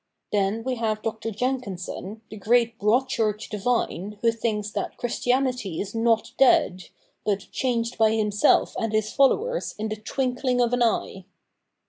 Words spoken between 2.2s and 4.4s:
the great Broad church divine who